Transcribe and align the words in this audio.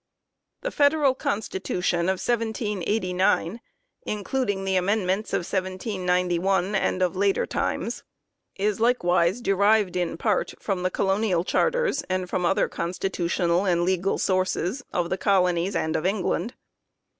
The 0.61 0.71
Federal 0.71 1.13
Constitution 1.13 2.09
of 2.09 2.17
1789, 2.17 3.61
including 4.01 4.65
the 4.65 4.75
Amendments 4.75 5.31
of 5.31 5.41
1791 5.45 6.73
and 6.73 7.03
of 7.03 7.15
later 7.15 7.45
times, 7.45 8.01
is 8.55 8.79
likewise 8.79 9.41
derived 9.41 9.95
in 9.95 10.17
part 10.17 10.55
from 10.59 10.81
the 10.81 10.89
colonial 10.89 11.43
charters 11.43 12.01
and 12.09 12.27
from 12.27 12.47
other 12.47 12.67
constitutional 12.67 13.65
and 13.67 13.83
legal 13.83 14.17
sources 14.17 14.81
of 14.91 15.11
the 15.11 15.19
colonies 15.19 15.75
and 15.75 15.95
of 15.95 16.07
England. 16.07 16.55